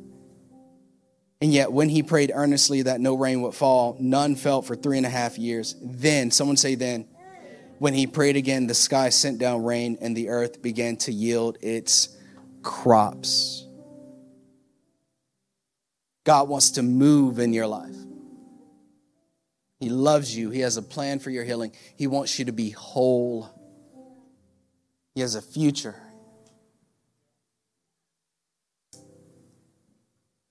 [1.39, 4.97] And yet, when he prayed earnestly that no rain would fall, none fell for three
[4.97, 5.75] and a half years.
[5.83, 7.07] Then, someone say, then,
[7.77, 11.59] when he prayed again, the sky sent down rain and the earth began to yield
[11.61, 12.17] its
[12.63, 13.67] crops.
[16.23, 17.95] God wants to move in your life.
[19.79, 20.49] He loves you.
[20.49, 21.71] He has a plan for your healing.
[21.95, 23.47] He wants you to be whole.
[25.13, 25.95] He has a future.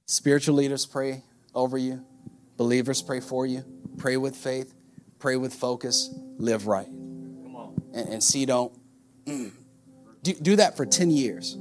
[0.07, 2.05] Spiritual leaders pray over you,
[2.57, 3.65] believers pray for you.
[3.99, 4.73] Pray with faith,
[5.19, 6.87] pray with focus, live right.
[6.87, 8.73] And, and see, don't
[9.25, 9.51] mm,
[10.23, 11.57] do, do that for 10 years.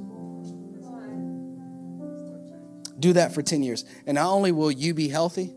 [2.99, 3.83] Do that for 10 years.
[4.05, 5.53] And not only will you be healthy,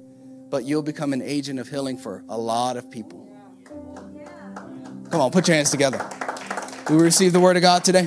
[0.48, 3.28] but you'll become an agent of healing for a lot of people.
[5.10, 6.08] Come on, put your hands together.
[6.88, 8.06] We receive the word of God today?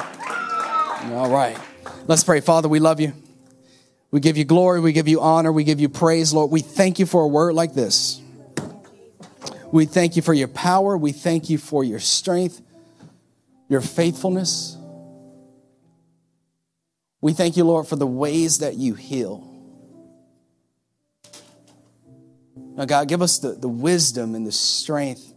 [1.11, 1.57] All right.
[2.07, 2.39] Let's pray.
[2.41, 3.13] Father, we love you.
[4.11, 6.51] We give you glory, we give you honor, we give you praise, Lord.
[6.51, 8.21] We thank you for a word like this.
[9.71, 12.61] We thank you for your power, we thank you for your strength,
[13.69, 14.77] your faithfulness.
[17.21, 19.47] We thank you, Lord, for the ways that you heal.
[22.55, 25.33] Now, God, give us the, the wisdom and the strength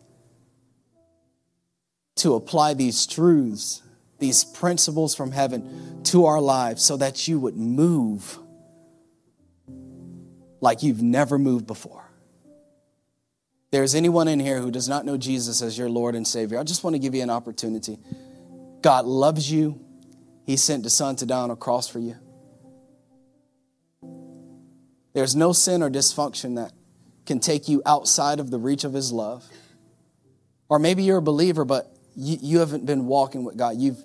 [2.16, 3.82] to apply these truths,
[4.18, 8.38] these principles from heaven to our lives so that you would move
[10.64, 12.10] like you've never moved before.
[13.70, 16.62] There's anyone in here who does not know Jesus as your Lord and Savior, I
[16.62, 17.98] just want to give you an opportunity.
[18.80, 19.78] God loves you.
[20.46, 22.16] He sent the Son to die on a cross for you.
[25.12, 26.72] There's no sin or dysfunction that
[27.26, 29.44] can take you outside of the reach of His love.
[30.70, 33.76] Or maybe you're a believer, but you, you haven't been walking with God.
[33.76, 34.02] You've,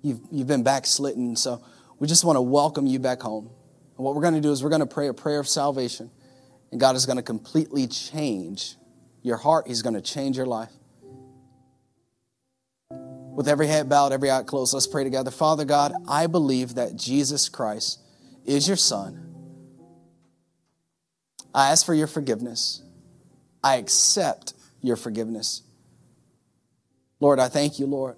[0.00, 1.36] you've, you've been backslidden.
[1.36, 1.62] So
[1.98, 3.50] we just want to welcome you back home.
[3.98, 6.10] And what we're going to do is we're going to pray a prayer of salvation.
[6.70, 8.76] And God is going to completely change
[9.22, 9.66] your heart.
[9.66, 10.70] He's going to change your life.
[12.90, 15.32] With every head bowed, every eye closed, let's pray together.
[15.32, 18.00] Father God, I believe that Jesus Christ
[18.44, 19.24] is your Son.
[21.52, 22.82] I ask for your forgiveness.
[23.64, 25.62] I accept your forgiveness.
[27.18, 28.16] Lord, I thank you, Lord,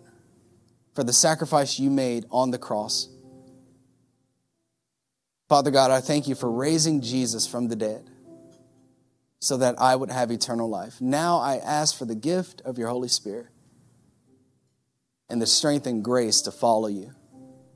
[0.94, 3.08] for the sacrifice you made on the cross.
[5.50, 8.08] Father God, I thank you for raising Jesus from the dead
[9.40, 11.00] so that I would have eternal life.
[11.00, 13.48] Now I ask for the gift of your Holy Spirit
[15.28, 17.10] and the strength and grace to follow you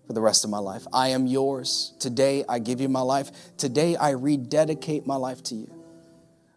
[0.07, 0.87] for the rest of my life.
[0.93, 1.95] I am yours.
[1.99, 3.33] Today I give you my life.
[3.57, 5.75] Today I rededicate my life to you.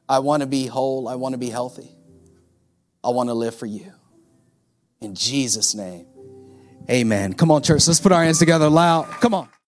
[0.08, 1.08] I want to be whole.
[1.08, 1.90] I want to be healthy.
[3.04, 3.92] I want to live for you.
[5.02, 6.06] In Jesus' name.
[6.92, 7.34] Amen.
[7.34, 7.88] Come on, church.
[7.88, 9.08] Let's put our hands together loud.
[9.20, 9.50] Come on.